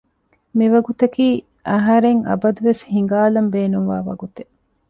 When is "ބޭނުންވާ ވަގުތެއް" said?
3.53-4.51